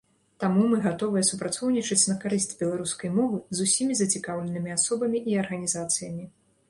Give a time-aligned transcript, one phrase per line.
[0.43, 6.23] Таму мы гатовыя супрацоўнічаць на карысць беларускай мовы з усімі зацікаўленымі асобамі і арганізацыямі.